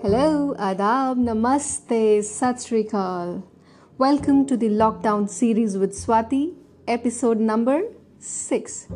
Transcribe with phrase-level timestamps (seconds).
[0.00, 3.42] Hello, Adab, Namaste, Sat Sri Akal.
[3.98, 6.54] Welcome to the lockdown series with Swati,
[6.86, 7.82] episode number
[8.20, 8.86] 6.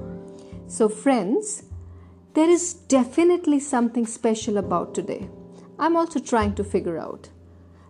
[0.68, 1.64] So, friends,
[2.34, 5.28] there is definitely something special about today.
[5.76, 7.30] I'm also trying to figure out.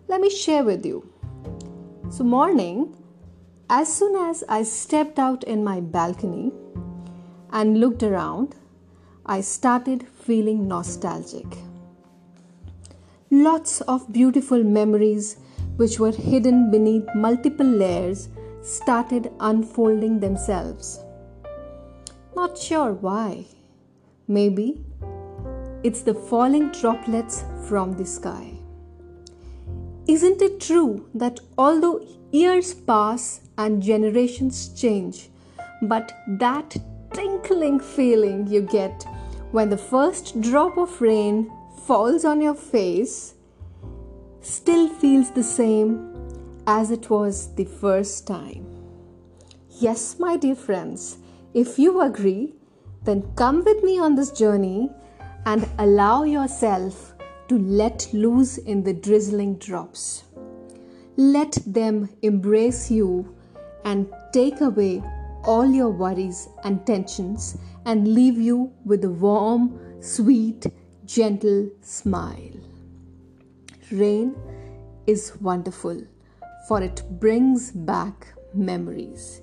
[0.07, 1.07] Let me share with you.
[2.09, 2.97] So, morning,
[3.69, 6.51] as soon as I stepped out in my balcony
[7.51, 8.55] and looked around,
[9.23, 11.59] I started feeling nostalgic.
[13.33, 15.37] Lots of beautiful memories,
[15.77, 18.29] which were hidden beneath multiple layers,
[18.61, 20.99] started unfolding themselves.
[22.35, 23.45] Not sure why.
[24.27, 24.85] Maybe
[25.81, 28.53] it's the falling droplets from the sky.
[30.07, 35.29] Isn't it true that although years pass and generations change,
[35.81, 36.77] but that
[37.13, 39.07] tinkling feeling you get
[39.51, 41.51] when the first drop of rain
[41.85, 43.33] falls on your face
[44.41, 46.13] still feels the same
[46.65, 48.65] as it was the first time.
[49.79, 51.17] Yes, my dear friends,
[51.53, 52.53] if you agree,
[53.03, 54.89] then come with me on this journey
[55.45, 57.13] and allow yourself
[57.49, 60.23] to let loose in the drizzling drops.
[61.17, 63.35] Let them embrace you
[63.83, 65.03] and take away
[65.43, 70.65] all your worries and tensions and leave you with a warm, sweet,
[71.05, 72.57] gentle smile.
[73.91, 74.35] Rain
[75.05, 76.01] is wonderful,
[76.67, 79.41] for it brings back memories.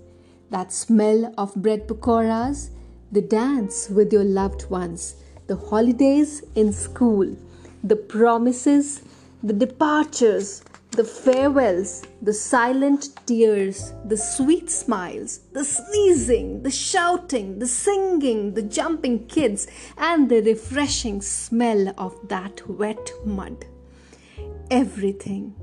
[0.50, 2.70] That smell of bread pakoras,
[3.12, 5.16] the dance with your loved ones,
[5.46, 7.36] the holidays in school,
[7.84, 9.02] the promises,
[9.42, 10.62] the departures,
[10.92, 18.62] the farewells, the silent tears, the sweet smiles, the sneezing, the shouting, the singing, the
[18.62, 23.66] jumping kids, and the refreshing smell of that wet mud.
[24.70, 25.54] Everything,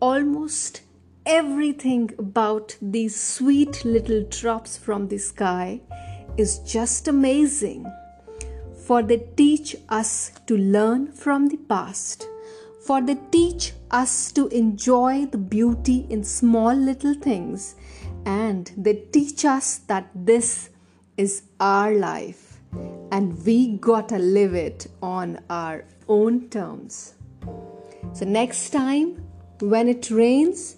[0.00, 0.82] almost
[1.26, 5.80] everything about these sweet little drops from the sky
[6.36, 7.90] is just amazing.
[8.86, 12.28] For they teach us to learn from the past
[12.86, 17.76] for they teach us to enjoy the beauty in small little things
[18.26, 20.70] and they teach us that this
[21.16, 22.58] is our life
[23.10, 27.14] and we gotta live it on our own terms.
[28.12, 29.24] So, next time
[29.60, 30.76] when it rains,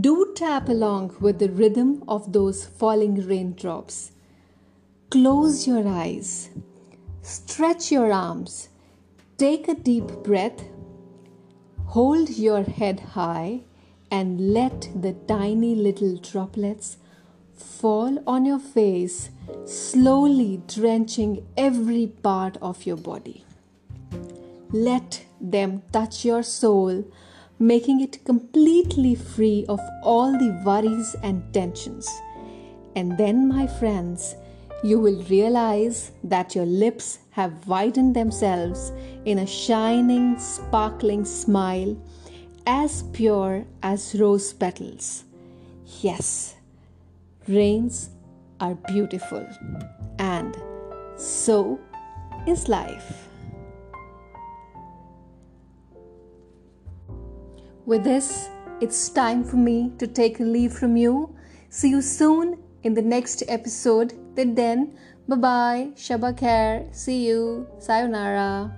[0.00, 4.12] do tap along with the rhythm of those falling raindrops.
[5.10, 6.50] Close your eyes,
[7.22, 8.68] stretch your arms,
[9.36, 10.62] take a deep breath
[11.94, 13.62] Hold your head high
[14.12, 16.98] and let the tiny little droplets
[17.52, 19.30] fall on your face,
[19.64, 23.44] slowly drenching every part of your body.
[24.70, 27.04] Let them touch your soul,
[27.58, 32.08] making it completely free of all the worries and tensions.
[32.94, 34.36] And then, my friends,
[34.82, 38.92] you will realize that your lips have widened themselves
[39.24, 41.96] in a shining, sparkling smile
[42.66, 45.24] as pure as rose petals.
[46.00, 46.54] Yes,
[47.46, 48.10] rains
[48.60, 49.46] are beautiful,
[50.18, 50.56] and
[51.16, 51.78] so
[52.46, 53.28] is life.
[57.84, 58.48] With this,
[58.80, 61.34] it's time for me to take a leave from you.
[61.68, 64.14] See you soon in the next episode.
[64.36, 64.94] Till then,
[65.28, 68.70] bye bye, Shabba Khair, see you, sayonara.